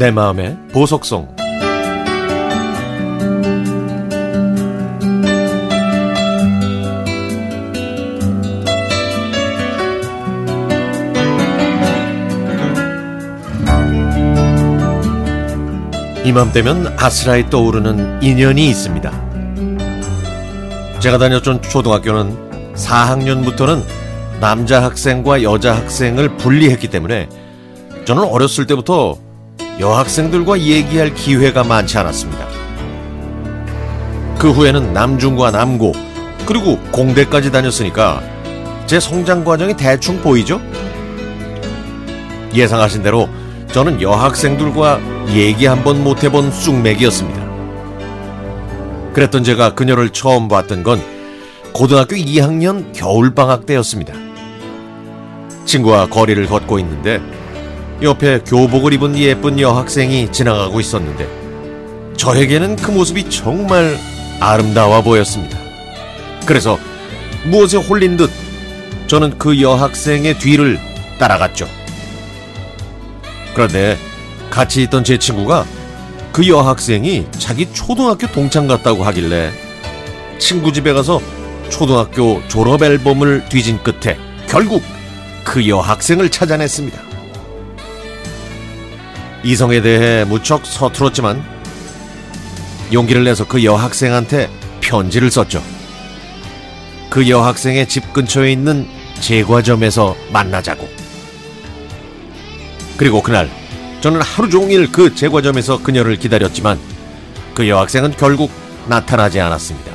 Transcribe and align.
내 0.00 0.10
마음의 0.10 0.56
보석송 0.72 1.28
이맘때면 16.24 16.96
아스라에 16.98 17.50
떠오르는 17.50 18.22
인연이 18.22 18.70
있습니다. 18.70 19.12
제가 21.00 21.18
다녔던 21.18 21.60
초등학교는 21.60 22.74
4학년부터는 22.74 23.82
남자 24.40 24.82
학생과 24.82 25.42
여자 25.42 25.76
학생을 25.76 26.38
분리했기 26.38 26.88
때문에 26.88 27.28
저는 28.06 28.22
어렸을 28.24 28.66
때부터 28.66 29.18
여학생들과 29.78 30.58
얘기할 30.60 31.14
기회가 31.14 31.64
많지 31.64 31.96
않았습니다. 31.98 32.46
그 34.38 34.50
후에는 34.50 34.92
남중과 34.92 35.50
남고 35.50 35.92
그리고 36.46 36.78
공대까지 36.90 37.50
다녔으니까 37.52 38.22
제 38.86 38.98
성장 38.98 39.44
과정이 39.44 39.74
대충 39.76 40.20
보이죠? 40.20 40.60
예상하신 42.54 43.02
대로 43.02 43.28
저는 43.72 44.02
여학생들과 44.02 45.00
얘기 45.28 45.66
한 45.66 45.84
번 45.84 46.02
못 46.02 46.24
해본 46.24 46.50
쑥맥이었습니다. 46.50 47.40
그랬던 49.12 49.44
제가 49.44 49.74
그녀를 49.74 50.10
처음 50.10 50.48
봤던 50.48 50.82
건 50.82 51.00
고등학교 51.72 52.16
2학년 52.16 52.92
겨울방학 52.92 53.66
때였습니다. 53.66 54.12
친구와 55.66 56.06
거리를 56.08 56.44
걷고 56.46 56.78
있는데 56.80 57.20
옆에 58.02 58.40
교복을 58.40 58.94
입은 58.94 59.18
예쁜 59.18 59.60
여학생이 59.60 60.32
지나가고 60.32 60.80
있었는데 60.80 61.28
저에게는 62.16 62.76
그 62.76 62.90
모습이 62.90 63.28
정말 63.28 63.98
아름다워 64.40 65.02
보였습니다. 65.02 65.58
그래서 66.46 66.78
무엇에 67.44 67.76
홀린 67.76 68.16
듯 68.16 68.30
저는 69.06 69.36
그 69.38 69.60
여학생의 69.60 70.38
뒤를 70.38 70.78
따라갔죠. 71.18 71.68
그런데 73.54 73.98
같이 74.48 74.82
있던 74.84 75.04
제 75.04 75.18
친구가 75.18 75.66
그 76.32 76.48
여학생이 76.48 77.26
자기 77.32 77.70
초등학교 77.72 78.26
동창 78.28 78.66
같다고 78.66 79.04
하길래 79.04 79.50
친구 80.38 80.72
집에 80.72 80.94
가서 80.94 81.20
초등학교 81.68 82.40
졸업 82.48 82.82
앨범을 82.82 83.48
뒤진 83.50 83.82
끝에 83.82 84.16
결국 84.48 84.82
그 85.44 85.68
여학생을 85.68 86.30
찾아냈습니다. 86.30 87.09
이성에 89.42 89.80
대해 89.80 90.24
무척 90.24 90.66
서툴었지만 90.66 91.42
용기를 92.92 93.24
내서 93.24 93.46
그 93.46 93.64
여학생한테 93.64 94.50
편지를 94.80 95.30
썼죠. 95.30 95.62
그 97.08 97.28
여학생의 97.28 97.88
집 97.88 98.12
근처에 98.12 98.52
있는 98.52 98.86
제과점에서 99.20 100.16
만나자고. 100.32 100.88
그리고 102.96 103.22
그날 103.22 103.50
저는 104.00 104.20
하루 104.22 104.50
종일 104.50 104.90
그 104.90 105.14
제과점에서 105.14 105.82
그녀를 105.82 106.16
기다렸지만 106.16 106.78
그 107.54 107.68
여학생은 107.68 108.12
결국 108.16 108.50
나타나지 108.88 109.40
않았습니다. 109.40 109.92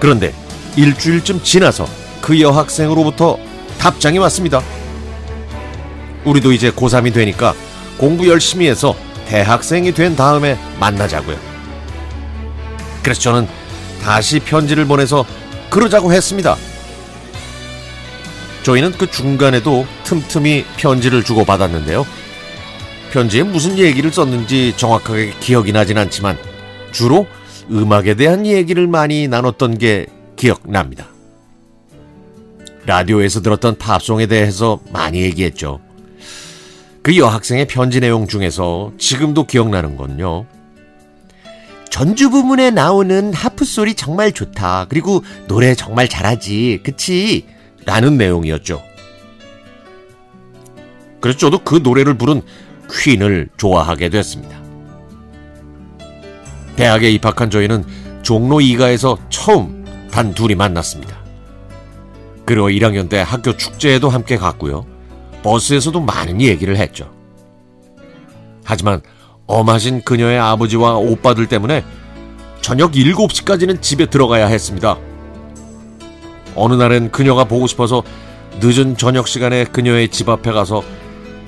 그런데 0.00 0.34
일주일쯤 0.76 1.42
지나서 1.42 1.86
그 2.20 2.40
여학생으로부터 2.40 3.38
답장이 3.78 4.18
왔습니다. 4.18 4.62
우리도 6.24 6.52
이제 6.52 6.70
고3이 6.70 7.12
되니까 7.12 7.54
공부 7.98 8.28
열심히 8.28 8.68
해서 8.68 8.96
대학생이 9.26 9.92
된 9.92 10.16
다음에 10.16 10.58
만나자고요. 10.80 11.36
그래서 13.02 13.20
저는 13.20 13.48
다시 14.02 14.40
편지를 14.40 14.86
보내서 14.86 15.24
그러자고 15.70 16.12
했습니다. 16.12 16.56
저희는 18.62 18.92
그 18.92 19.10
중간에도 19.10 19.86
틈틈이 20.04 20.64
편지를 20.76 21.22
주고받았는데요. 21.22 22.06
편지에 23.12 23.42
무슨 23.42 23.78
얘기를 23.78 24.10
썼는지 24.10 24.74
정확하게 24.76 25.34
기억이 25.38 25.72
나진 25.72 25.98
않지만 25.98 26.38
주로 26.90 27.26
음악에 27.70 28.14
대한 28.14 28.46
얘기를 28.46 28.86
많이 28.86 29.28
나눴던 29.28 29.78
게 29.78 30.06
기억납니다. 30.36 31.08
라디오에서 32.86 33.40
들었던 33.40 33.76
팝송에 33.76 34.26
대해서 34.26 34.80
많이 34.92 35.20
얘기했죠. 35.22 35.80
그 37.04 37.18
여학생의 37.18 37.66
편지 37.66 38.00
내용 38.00 38.26
중에서 38.26 38.90
지금도 38.96 39.44
기억나는 39.44 39.98
건요. 39.98 40.46
전주 41.90 42.30
부문에 42.30 42.70
나오는 42.70 43.34
하프 43.34 43.66
소리 43.66 43.92
정말 43.92 44.32
좋다. 44.32 44.86
그리고 44.88 45.22
노래 45.46 45.74
정말 45.74 46.08
잘하지. 46.08 46.80
그치? 46.82 47.44
라는 47.84 48.16
내용이었죠. 48.16 48.82
그래서 51.20 51.38
저도 51.38 51.58
그 51.58 51.80
노래를 51.82 52.14
부른 52.14 52.40
퀸을 52.90 53.50
좋아하게 53.58 54.08
됐습니다. 54.08 54.58
대학에 56.76 57.10
입학한 57.10 57.50
저희는 57.50 57.84
종로 58.22 58.60
2가에서 58.60 59.18
처음 59.28 60.08
단 60.10 60.32
둘이 60.32 60.54
만났습니다. 60.54 61.18
그리고 62.46 62.70
1학년 62.70 63.10
때 63.10 63.20
학교 63.20 63.54
축제에도 63.54 64.08
함께 64.08 64.38
갔고요. 64.38 64.93
버스에서도 65.44 66.00
많은 66.00 66.40
얘기를 66.40 66.76
했죠. 66.76 67.12
하지만 68.64 69.02
엄하신 69.46 70.02
그녀의 70.02 70.38
아버지와 70.38 70.96
오빠들 70.96 71.46
때문에 71.46 71.84
저녁 72.62 72.92
7시까지는 72.92 73.82
집에 73.82 74.06
들어가야 74.06 74.46
했습니다. 74.46 74.96
어느 76.56 76.74
날엔 76.74 77.10
그녀가 77.10 77.44
보고 77.44 77.66
싶어서 77.66 78.02
늦은 78.60 78.96
저녁 78.96 79.28
시간에 79.28 79.64
그녀의 79.64 80.08
집 80.08 80.30
앞에 80.30 80.50
가서 80.50 80.82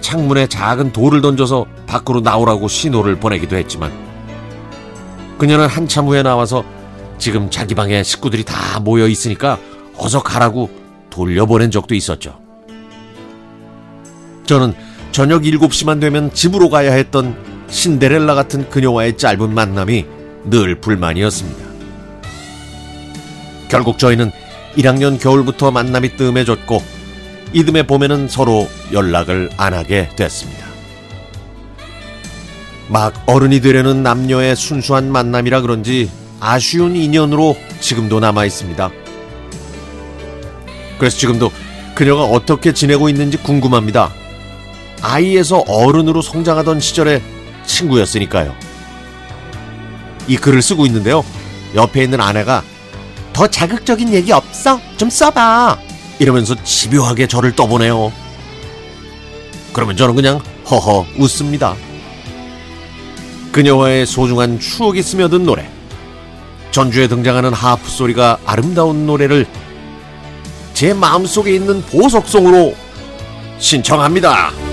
창문에 0.00 0.46
작은 0.46 0.92
돌을 0.92 1.20
던져서 1.20 1.66
밖으로 1.86 2.20
나오라고 2.20 2.68
신호를 2.68 3.16
보내기도 3.16 3.56
했지만 3.56 3.92
그녀는 5.36 5.66
한참 5.66 6.06
후에 6.06 6.22
나와서 6.22 6.64
지금 7.18 7.50
자기 7.50 7.74
방에 7.74 8.02
식구들이 8.02 8.44
다 8.44 8.80
모여 8.80 9.06
있으니까 9.06 9.58
어서 9.98 10.22
가라고 10.22 10.70
돌려보낸 11.10 11.70
적도 11.70 11.94
있었죠. 11.94 12.41
저는 14.52 14.74
저녁 15.12 15.44
7시만 15.44 15.98
되면 15.98 16.30
집으로 16.30 16.68
가야 16.68 16.92
했던 16.92 17.34
신데렐라 17.70 18.34
같은 18.34 18.68
그녀와의 18.68 19.16
짧은 19.16 19.54
만남이 19.54 20.04
늘 20.44 20.78
불만이었습니다. 20.78 21.64
결국 23.70 23.98
저희는 23.98 24.30
1학년 24.76 25.18
겨울부터 25.18 25.70
만남이 25.70 26.18
뜸해졌고 26.18 26.82
이듬해 27.54 27.86
봄에는 27.86 28.28
서로 28.28 28.68
연락을 28.92 29.48
안 29.56 29.72
하게 29.72 30.10
됐습니다. 30.16 30.66
막 32.90 33.14
어른이 33.24 33.62
되려는 33.62 34.02
남녀의 34.02 34.54
순수한 34.54 35.10
만남이라 35.10 35.62
그런지 35.62 36.10
아쉬운 36.40 36.94
인연으로 36.94 37.56
지금도 37.80 38.20
남아 38.20 38.44
있습니다. 38.44 38.90
그래서 40.98 41.16
지금도 41.16 41.50
그녀가 41.94 42.24
어떻게 42.24 42.74
지내고 42.74 43.08
있는지 43.08 43.38
궁금합니다. 43.38 44.12
아이에서 45.02 45.64
어른으로 45.66 46.22
성장하던 46.22 46.80
시절의 46.80 47.22
친구였으니까요. 47.66 48.54
이 50.28 50.36
글을 50.36 50.62
쓰고 50.62 50.86
있는데요. 50.86 51.24
옆에 51.74 52.04
있는 52.04 52.20
아내가 52.20 52.62
더 53.32 53.46
자극적인 53.46 54.12
얘기 54.12 54.32
없어? 54.32 54.80
좀 54.96 55.10
써봐. 55.10 55.78
이러면서 56.18 56.54
집요하게 56.62 57.26
저를 57.26 57.56
떠보네요. 57.56 58.12
그러면 59.72 59.96
저는 59.96 60.14
그냥 60.14 60.40
허허 60.70 61.06
웃습니다. 61.18 61.74
그녀와의 63.50 64.06
소중한 64.06 64.60
추억이 64.60 65.02
스며든 65.02 65.44
노래. 65.44 65.68
전주에 66.70 67.08
등장하는 67.08 67.52
하프 67.52 67.88
소리가 67.88 68.38
아름다운 68.46 69.06
노래를 69.06 69.46
제 70.72 70.94
마음속에 70.94 71.54
있는 71.54 71.82
보석송으로 71.82 72.74
신청합니다. 73.58 74.71